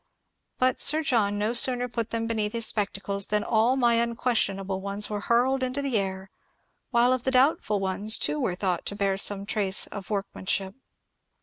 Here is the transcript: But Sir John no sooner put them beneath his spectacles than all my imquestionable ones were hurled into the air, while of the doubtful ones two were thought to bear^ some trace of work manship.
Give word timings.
But 0.57 0.81
Sir 0.81 1.03
John 1.03 1.37
no 1.37 1.53
sooner 1.53 1.87
put 1.87 2.09
them 2.09 2.25
beneath 2.25 2.53
his 2.53 2.65
spectacles 2.65 3.27
than 3.27 3.43
all 3.43 3.75
my 3.75 3.97
imquestionable 3.97 4.81
ones 4.81 5.11
were 5.11 5.19
hurled 5.19 5.61
into 5.61 5.79
the 5.79 5.95
air, 5.99 6.31
while 6.89 7.13
of 7.13 7.23
the 7.23 7.29
doubtful 7.29 7.79
ones 7.79 8.17
two 8.17 8.39
were 8.39 8.55
thought 8.55 8.83
to 8.87 8.95
bear^ 8.95 9.21
some 9.21 9.45
trace 9.45 9.85
of 9.85 10.09
work 10.09 10.25
manship. 10.33 10.73